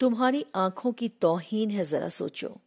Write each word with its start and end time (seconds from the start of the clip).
तुम्हारी 0.00 0.46
आँखों 0.54 0.92
की 0.92 1.08
तोहीन 1.08 1.70
है, 1.70 1.84
जरा 1.84 2.08
सोचो। 2.08 2.60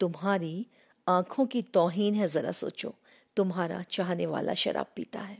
तुम्हारी 0.00 0.66
आँखों 1.08 1.46
की 1.46 1.62
तौहीन 1.62 2.14
है, 2.14 2.28
जरा 2.28 2.52
सोचो। 2.52 2.94
तुम्हारा 3.36 3.82
चाहने 3.82 4.26
वाला 4.26 4.54
शराब 4.54 4.86
पीता 4.96 5.20
है। 5.20 5.38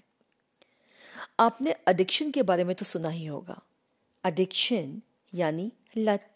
आपने 1.40 1.74
एडिक्शन 1.88 2.30
के 2.30 2.42
बारे 2.42 2.64
में 2.64 2.76
तो 2.76 2.84
सुना 2.84 3.08
ही 3.08 3.26
होगा। 3.26 3.62
एडिक्शन 4.26 5.02
यानी 5.34 5.72
लत। 5.96 6.32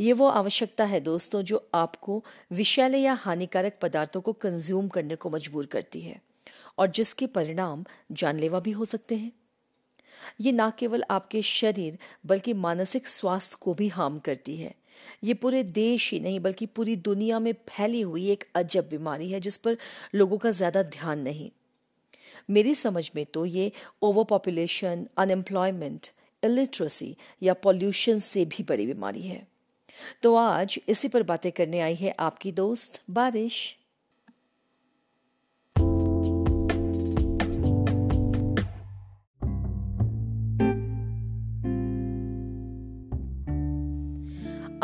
ये 0.00 0.12
वो 0.12 0.28
आवश्यकता 0.28 0.84
है 0.84 1.00
दोस्तों, 1.00 1.42
जो 1.42 1.68
आपको 1.74 2.24
विषैले 2.52 2.98
या 2.98 3.12
हानिकारक 3.12 3.78
पदार्थों 3.82 4.20
को 4.20 4.32
कंज्यूम 4.32 4.88
करने 4.88 5.16
को 5.16 5.30
मजबूर 5.30 5.66
करती 5.66 6.00
है 6.00 6.22
और 6.78 6.86
जिसके 6.86 7.26
परिणाम 7.26 7.84
जानलेवा 8.12 8.60
भी 8.60 8.70
हो 8.70 8.84
सकते 8.84 9.14
हैं। 9.14 9.32
ये 10.40 10.52
ना 10.52 10.70
केवल 10.70 11.04
आपके 11.10 11.42
शरीर, 11.42 11.98
बल्कि 12.26 12.52
मानसिक 12.54 13.06
स्वास्थ्य 13.06 13.56
को 13.60 13.74
भी 13.74 13.88
हार्म 13.88 14.18
करती 14.18 14.56
है। 14.56 14.74
ये 15.24 15.34
पूरे 15.34 15.62
देश 15.62 16.10
ही 16.12 16.20
नहीं, 16.20 16.40
बल्कि 16.40 16.66
पूरी 16.66 16.96
दुनिया 16.96 17.38
में 17.38 17.52
फैली 17.68 18.00
हुई 18.00 18.28
एक 18.30 18.44
अजब 18.54 18.88
बीमारी 18.88 19.30
है, 19.30 19.40
जिस 19.40 19.56
पर 19.56 19.76
लोगों 20.14 20.38
का 20.38 20.50
ज़्यादा 20.50 20.82
ध्यान 20.82 21.20
नहीं। 21.20 21.50
मेरी 22.50 22.74
समझ 22.74 23.10
में 23.16 23.24
तो 23.24 23.44
ये 23.46 23.70
ओवर 24.02 24.24
पॉपुलेशन 24.24 25.06
अनएम्प्लॉयमेंट 25.16 26.06
इलिटरेसी 26.42 27.16
या 27.42 27.54
पॉल्यूशन 27.54 28.18
से 28.18 28.44
भी 28.44 28.62
बड़ी 28.62 28.86
बीमारी 28.86 29.22
है। 29.22 29.46
तो 30.22 30.34
आज 30.36 30.78
इसी 30.88 31.08
पर 31.08 31.22
बातें 31.22 31.50
करने 31.52 31.80
आई 31.80 31.94
है 31.94 32.14
आपकी 32.20 32.52
दोस्त 32.52 33.00
बारिश। 33.10 33.76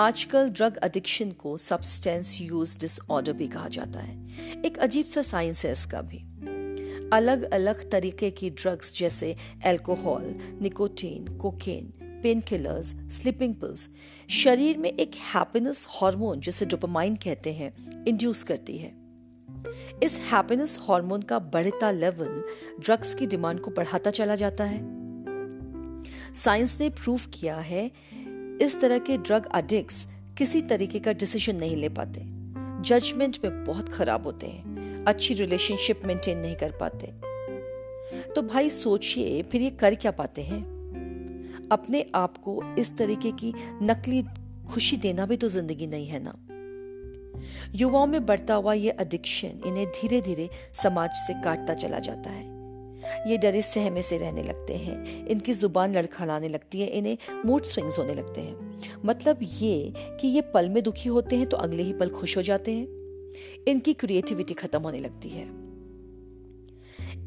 आजकल 0.00 0.48
ड्रग 0.48 0.78
एडिक्शन 0.84 1.30
को 1.30 1.58
सब्सटेंस 1.58 2.38
यूज़ 2.40 2.78
डिसऑर्डर 2.78 3.32
भी 3.32 3.48
कहा 3.48 3.68
जाता 3.68 4.00
है। 4.00 4.28
एक 4.64 4.78
अजीब 4.78 5.06
सा 5.06 5.22
साइंस 5.22 5.64
है 5.64 5.72
इसका 5.72 6.00
भी। 6.00 6.18
अलग 7.12 7.42
अलग 7.42 7.90
तरीके 7.90 8.30
की 8.30 8.50
ड्रग्स 8.50 8.96
जैसे 8.96 9.36
alcohol 9.64 10.58
nicotine 10.62 11.38
cocaine 11.38 11.92
pain 12.22 12.40
killers 12.40 12.86
sleeping 12.88 13.54
pills 13.54 13.88
शरीर 14.30 14.78
में 14.78 14.90
एक 14.90 15.10
हैप्पीनेस 15.14 15.86
हार्मोन 15.90 16.40
जिसे 16.40 16.66
डोपामाइन 16.66 17.16
कहते 17.16 17.52
हैं 17.52 18.04
इंड्यूस 18.04 18.42
करती 18.42 18.78
है। 18.78 18.92
इस 20.02 20.18
हैप्पीनेस 20.32 20.78
हार्मोन 20.82 21.22
का 21.22 21.38
बढ़ता 21.38 21.90
लेवल 21.90 22.44
ड्रग्स 22.80 23.14
की 23.14 23.26
डिमांड 23.26 23.60
को 23.60 23.70
बढ़ाता 23.70 24.10
चला 24.10 24.34
जाता 24.34 24.64
है। 24.64 25.00
साइंस 26.34 26.80
ने 26.80 26.90
प्रूव 26.90 27.20
किया 27.34 27.56
है 27.56 27.90
इस 28.62 28.80
तरह 28.80 28.98
के 28.98 29.16
ड्रग 29.16 29.46
अडिक्ट्स 29.46 30.06
किसी 30.38 30.62
तरीके 30.62 30.98
का 30.98 31.12
डिसीज़न 31.12 31.56
नहीं 31.56 31.76
ले 31.76 31.88
पाते। 31.88 32.20
जजमेंट 32.82 33.38
में 33.44 33.64
बहुत 33.64 33.88
खराब 33.88 34.26
होते 34.26 34.46
हैं। 34.46 35.04
अच्छी 35.04 35.34
रिलेशनशिप 35.34 36.00
मेंटेन 36.04 36.38
नहीं 36.38 36.56
कर 36.56 36.70
पाते। 36.70 37.06
तो 38.34 38.42
भाई 38.42 38.70
सोचिए, 38.70 39.42
फिर 39.42 39.62
ये 39.62 39.70
कर 39.70 39.94
क्या 39.94 40.10
पाते 40.10 40.42
हैं? 40.42 40.60
अपने 41.72 42.06
आप 42.14 42.36
को 42.38 42.62
इस 42.78 42.96
तरीके 42.96 43.32
की 43.32 43.54
नकली 43.82 44.22
खुशी 44.68 44.96
देना 44.96 45.26
भी 45.26 45.36
तो 45.36 45.48
ज़िंदगी 45.48 45.86
नहीं 45.86 46.06
है 46.06 46.20
ना। 46.22 46.34
युवाओं 47.74 48.06
में 48.06 48.26
बढ़ता 48.26 48.54
हुआ 48.54 48.72
ये 48.72 48.96
एडिक्शन 49.00 49.60
इन्हें 49.66 49.86
धीरे 49.86 50.20
धीरे 50.20 50.48
समाज 50.74 51.10
से 51.10 51.34
काटता 51.42 51.74
चला 51.74 51.98
जाता 51.98 52.30
है। 52.30 52.49
ये 53.26 53.36
डरे 53.36 53.62
सहमे 53.62 54.02
से 54.02 54.16
रहने 54.16 54.42
लगते 54.42 54.74
हैं। 54.74 55.26
इनकी 55.26 55.52
ज़ुबान 55.52 55.92
लड़खड़ाने 55.92 56.48
लगती 56.48 56.80
है, 56.80 56.86
इन्हें 56.86 57.18
मूड 57.46 57.62
स्विंग्स 57.62 57.98
होने 57.98 58.14
लगते 58.14 58.40
हैं। 58.40 58.80
मतलब 59.04 59.38
ये 59.42 59.92
कि 59.98 60.28
ये 60.28 60.40
पल 60.40 60.68
में 60.68 60.82
दुखी 60.82 61.08
होते 61.08 61.36
हैं 61.36 61.46
तो 61.46 61.56
अगले 61.56 61.82
ही 61.82 61.92
पल 61.92 62.08
खुश 62.08 62.36
हो 62.36 62.42
जाते 62.42 62.72
हैं। 62.72 63.00
इनकी 63.68 63.92
क्रिएटिविटी 63.92 64.54
खत्म 64.54 64.82
होने 64.82 64.98
लगती 64.98 65.28
है। 65.28 65.70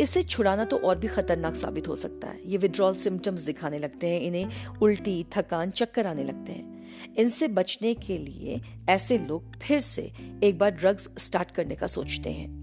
इसे 0.02 0.24
छुड़ाना 0.24 0.66
तो 0.66 0.78
और 0.78 1.00
भी 1.00 1.08
खतरनाक 1.08 1.56
साबित 1.56 1.88
हो 1.88 1.96
सकता 1.96 2.28
है। 2.28 2.40
ये 2.46 2.58
विड्रॉल 2.58 2.94
सिम्टम्स 2.94 3.42
दिखाने 3.42 3.80
लगते 3.80 4.08
हैं, 4.08 4.22
इन्हें 4.22 4.50
उल्टी, 4.82 5.26
थकान, 5.38 5.72
चक्कर 5.72 6.08
आने 6.08 6.24
लगते 6.24 6.52
हैं। 6.52 6.86
इनसे 7.18 7.48
बचने 7.48 7.94
के 7.94 8.18
लिए 8.18 8.62
ऐसे 8.90 9.18
लोग 9.18 9.56
फिर 9.56 9.80
से 9.80 10.12
एक 10.44 10.58
बार 10.58 10.72
ड्रग्स 10.72 11.10
स्टार्ट 11.18 11.52
करने 11.52 11.76
का 11.76 11.88
सोचते 11.88 12.30
हैं। 12.30 12.63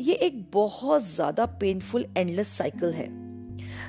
ये 0.00 0.14
एक 0.14 0.42
बहुत 0.52 1.02
ज़्यादा 1.04 1.44
पेनफुल 1.60 2.04
एंडलेस 2.16 2.48
साइकिल 2.48 2.92
है। 2.92 3.08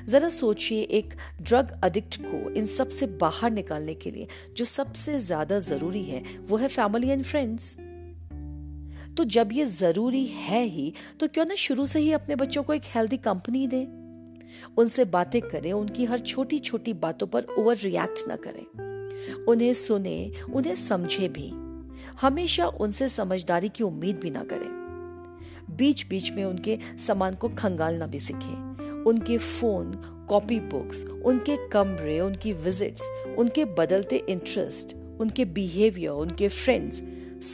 जरा 0.06 0.28
सोचिए 0.28 0.82
एक 0.90 1.14
ड्रग 1.42 1.70
अडिक्ट 1.84 2.16
को 2.22 2.50
इन 2.50 2.66
सबसे 2.66 3.06
बाहर 3.20 3.50
निकालने 3.50 3.94
के 3.94 4.10
लिए 4.10 4.26
जो 4.56 4.64
सबसे 4.64 5.18
ज़्यादा 5.20 5.58
ज़रूरी 5.60 6.02
है, 6.02 6.22
वो 6.48 6.56
है 6.56 6.68
फैमिली 6.68 7.08
एंड 7.08 7.24
फ्रेंड्स 7.24 7.76
तो 9.16 9.24
जब 9.26 9.52
ये 9.52 9.64
ज़रूरी 9.64 10.24
है 10.26 10.62
ही 10.64 10.92
तो 11.20 11.28
क्यों 11.28 11.44
ना 11.44 11.54
शुरू 11.54 11.86
से 11.86 12.00
ही 12.00 12.12
अपने 12.12 12.36
बच्चों 12.36 12.62
को 12.62 12.74
एक 12.74 12.82
हेल्दी 12.86 13.16
कंपनी 13.18 13.66
दे? 13.66 13.82
उनसे 14.78 15.04
बातें 15.06 15.40
करें, 15.42 15.72
उनकी 15.72 16.04
हर 16.04 16.18
छोटी 16.18 16.58
छोटी 16.58 16.92
बातों 16.94 17.26
पर 17.26 17.46
ओवर 17.58 17.76
रिएक्ट 17.76 18.28
ना 18.28 18.36
करें। 18.46 19.44
उन्हें 19.44 19.72
सुने, 19.74 20.32
उन्हें 20.54 20.74
समझे 20.76 21.28
भी। 21.28 21.50
हमेशा 22.20 22.66
उनसे 22.66 23.08
समझदारी 23.08 23.68
की 23.68 23.84
उम्मीद 23.84 24.18
भी 24.18 24.30
ना 24.30 24.44
करें। 24.44 24.71
बीच 25.76 26.06
बीच 26.08 26.30
में 26.32 26.44
उनके 26.44 26.78
सामान 26.98 27.34
को 27.34 27.48
खंगालना 27.48 28.06
भी 28.06 28.18
सीखे। 28.18 28.54
उनके 29.02 29.38
फ़ोन, 29.38 29.92
कॉपी 30.28 30.60
बुक्स, 30.60 31.04
उनके 31.04 31.56
कमरे, 31.68 32.20
उनकी 32.20 32.52
विजिट्स 32.52 33.08
उनके 33.38 33.64
बदलते 33.64 34.16
इंटरेस्ट 34.28 34.96
उनके 35.20 35.44
बिहेवियर 35.44 36.10
उनके 36.10 36.48
फ्रेंड्स 36.48 37.02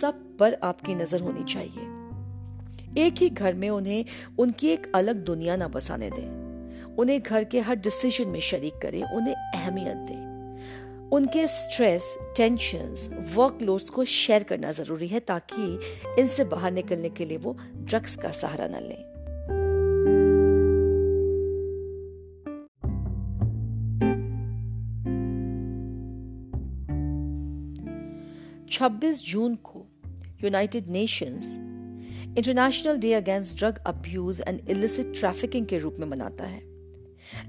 सब 0.00 0.36
पर 0.38 0.54
आपकी 0.62 0.94
नज़र 0.94 1.20
होनी 1.20 1.44
चाहिए। 1.44 3.04
एक 3.06 3.14
ही 3.18 3.28
घर 3.30 3.54
में 3.54 3.70
उन्हें, 3.70 4.04
उनकी 4.38 4.68
एक 4.68 4.92
अलग 4.94 5.24
दुनिया 5.24 5.56
ना 5.56 5.68
बसाने 5.68 6.10
दें। 6.10 6.96
उन्हें 6.96 7.20
घर 7.20 7.44
के 7.44 7.60
हर 7.60 7.76
डिसीज़न 7.76 8.28
में 8.28 8.40
शरीक 8.40 8.78
करें, 8.82 9.02
उन्हें 9.02 9.34
अहमियत 9.34 9.96
दें। 9.96 10.27
उनके 11.12 11.46
स्ट्रेस 11.46 12.18
टेंशन 12.36 12.94
वर्कलोड्स 13.34 13.90
को 13.90 14.04
शेयर 14.04 14.42
करना 14.42 14.70
ज़रूरी 14.70 15.06
है 15.08 15.20
ताकि 15.20 15.78
इनसे 16.20 16.44
बाहर 16.44 16.72
निकलने 16.72 17.08
के 17.08 17.24
लिए 17.24 17.36
वो 17.36 17.56
ड्रग्स 17.76 18.16
का 18.16 18.32
सहारा 18.32 18.68
न 18.68 18.82
लें। 18.82 19.08
छब्बीस 28.70 29.24
जून 29.26 29.54
को 29.54 29.86
United 30.44 30.88
Nations 30.88 31.56
International 32.38 32.96
Day 32.96 33.12
against 33.14 33.58
drug 33.58 33.78
abuse 33.86 34.42
and 34.48 34.60
illicit 34.70 35.12
trafficking 35.16 35.66
के 35.66 35.78
रूप 35.78 35.96
में 35.98 36.06
मनाता 36.06 36.44
है। 36.44 36.67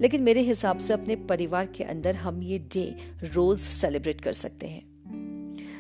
लेकिन 0.01 0.22
मेरे 0.22 0.41
हिसाब 0.41 0.77
से 0.77 0.94
अपने 0.94 1.16
परिवार 1.29 1.66
के 1.67 1.83
अंदर 1.85 2.16
हम 2.16 2.41
ये 2.44 2.59
डे 2.73 2.85
रोज 3.25 3.57
सेलिब्रेट 3.57 4.22
कर 4.22 4.33
सकते 4.33 4.67
हैं। 4.67 4.88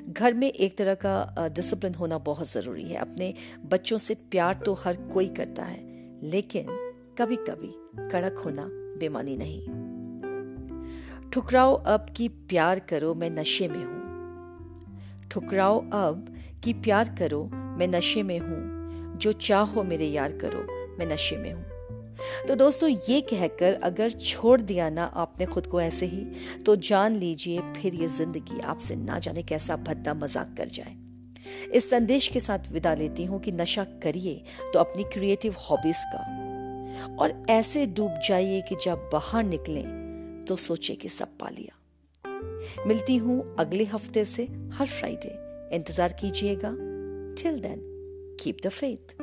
घर 0.09 0.33
में 0.33 0.47
एक 0.47 0.77
तरह 0.77 0.93
का 0.95 1.47
डिसिप्लिन 1.55 1.93
होना 1.93 2.17
बहुत 2.17 2.51
ज़रूरी 2.51 2.83
है। 2.83 2.97
अपने 2.97 3.33
बच्चों 3.65 3.97
से 3.97 4.13
प्यार 4.31 4.61
तो 4.65 4.73
हर 4.73 4.95
कोई 5.13 5.27
करता 5.29 5.63
है, 5.63 5.79
लेकिन 6.23 6.65
कभी 7.19 7.35
कभी 7.49 7.71
कड़क 8.11 8.37
होना 8.37 8.67
बेमानी 8.99 9.37
नहीं। 9.37 9.61
ठुकराओ 11.31 11.73
अब 11.75 12.05
कि 12.17 12.27
प्यार 12.27 12.79
करो, 12.79 13.13
मैं 13.13 13.29
नशे 13.29 13.67
में 13.67 13.83
हूँ। 13.83 15.29
ठुकराओ 15.31 15.79
अब 15.93 16.35
कि 16.63 16.73
प्यार 16.73 17.15
करो, 17.19 17.43
मैं 17.53 17.87
नशे 17.87 18.23
में 18.23 18.39
हूँ। 18.39 19.17
जो 19.17 19.31
चाहो 19.31 19.83
मेरे 19.83 20.05
यार 20.05 20.31
करो, 20.37 20.65
मैं 20.97 21.05
नशे 21.05 21.37
में 21.37 21.51
हूँ। 21.53 21.78
तो 22.47 22.55
दोस्तों, 22.55 22.89
ये 22.89 23.19
कहकर 23.23 23.73
अगर 23.83 24.09
छोड़ 24.11 24.59
दिया 24.61 24.89
ना 24.89 25.03
आपने 25.15 25.45
खुद 25.45 25.67
को 25.67 25.81
ऐसे 25.81 26.05
ही 26.05 26.25
तो 26.65 26.75
जान 26.75 27.15
लीजिए 27.15 27.59
फिर 27.73 27.95
ये 27.95 28.07
ज़िंदगी 28.09 28.59
आपसे 28.61 28.95
ना 28.95 29.19
जाने 29.19 29.43
कैसा 29.43 29.75
भद्दा 29.77 30.13
मज़ाक 30.15 30.55
कर 30.57 30.69
जाए। 30.69 30.95
इस 31.73 31.89
संदेश 31.89 32.27
के 32.27 32.39
साथ 32.39 32.71
विदा 32.71 32.93
लेती 32.93 33.25
हूँ 33.25 33.39
कि 33.41 33.51
नशा 33.51 33.83
करिए 34.03 34.43
तो 34.73 34.79
अपनी 34.79 35.03
क्रिएटिव 35.13 35.55
हॉबीज 35.59 36.03
का। 36.05 36.23
और 37.15 37.33
ऐसे 37.49 37.85
डूब 37.87 38.19
जाइए 38.27 38.61
कि 38.61 38.75
जब 38.83 39.09
बाहर 39.13 39.43
निकले 39.43 39.83
तो 40.45 40.55
सोचे 40.57 40.95
कि 40.95 41.09
सब 41.09 41.37
पा 41.39 41.49
लिया। 41.49 41.75
मिलती 42.87 43.15
हूँ 43.17 43.55
अगले 43.59 43.83
हफ़्ते 43.85 44.25
से, 44.25 44.43
हर 44.73 44.87
फ्राइडे 44.87 45.75
इंतज़ार 45.75 46.13
कीजिएगा। 46.13 46.71
Till 47.35 47.59
then 47.59 47.81
keep 48.39 48.57
the 48.65 48.69
faith 48.69 49.15